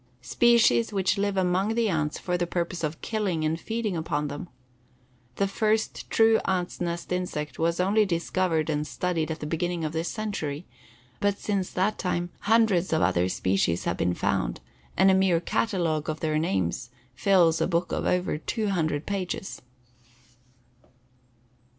Species 0.23 0.91
which 0.91 1.19
live 1.19 1.37
among 1.37 1.75
the 1.75 1.87
ants 1.87 2.17
for 2.17 2.35
the 2.35 2.47
purpose 2.47 2.83
of 2.83 3.01
killing 3.01 3.45
and 3.45 3.59
feeding 3.59 3.95
upon 3.95 4.29
them. 4.29 4.49
The 5.35 5.47
first 5.47 6.09
true 6.09 6.39
ants' 6.45 6.81
nest 6.81 7.11
insect 7.11 7.59
was 7.59 7.79
only 7.79 8.07
discovered 8.07 8.67
and 8.71 8.87
studied 8.87 9.29
at 9.29 9.41
the 9.41 9.45
beginning 9.45 9.85
of 9.85 9.91
this 9.93 10.07
century, 10.09 10.65
but 11.19 11.37
since 11.37 11.69
that 11.69 11.99
time 11.99 12.31
hundreds 12.39 12.91
of 12.91 13.03
other 13.03 13.29
species 13.29 13.83
have 13.83 13.97
been 13.97 14.15
found, 14.15 14.59
and 14.97 15.11
a 15.11 15.13
mere 15.13 15.39
catalogue 15.39 16.09
of 16.09 16.19
their 16.19 16.39
names 16.39 16.89
fills 17.13 17.61
a 17.61 17.67
book 17.67 17.91
of 17.91 18.07
over 18.07 18.39
200 18.39 19.05
pages. 19.05 19.61